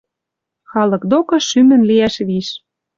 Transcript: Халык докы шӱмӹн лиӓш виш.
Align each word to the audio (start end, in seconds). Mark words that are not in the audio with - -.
Халык 0.71 1.03
докы 1.11 1.37
шӱмӹн 1.47 1.81
лиӓш 1.89 2.15
виш. 2.27 2.47